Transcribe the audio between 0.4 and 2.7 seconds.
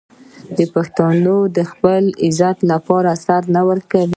آیا پښتون د خپل عزت